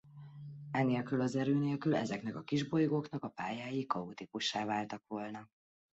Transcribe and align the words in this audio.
Enélkül 0.71 1.21
az 1.21 1.35
erő 1.35 1.53
nélkül 1.57 1.95
ezeknek 1.95 2.35
a 2.35 2.41
kisbolygóknak 2.43 3.23
a 3.23 3.29
pályái 3.29 3.85
kaotikussá 3.85 4.65
váltak 4.65 5.03
volna. 5.07 5.47